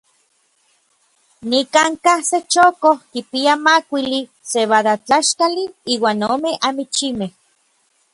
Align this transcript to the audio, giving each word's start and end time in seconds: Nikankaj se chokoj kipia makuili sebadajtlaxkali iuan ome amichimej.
Nikankaj 1.49 2.19
se 2.29 2.37
chokoj 2.53 2.97
kipia 3.11 3.53
makuili 3.65 4.19
sebadajtlaxkali 4.51 5.63
iuan 5.93 6.19
ome 6.33 6.51
amichimej. 6.67 7.31